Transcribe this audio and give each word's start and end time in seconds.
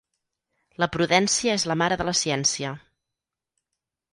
La 0.83 0.87
prudència 0.95 1.53
és 1.59 1.65
la 1.73 1.77
mare 1.83 1.99
de 2.01 2.07
la 2.09 2.17
ciència. 2.23 2.73